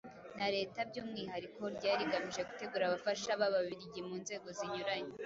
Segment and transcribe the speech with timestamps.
[0.37, 5.13] na Leta by'umwihariko ryari rigamije gutegura abafasha b'Ababiligi mu nzego zinyuranye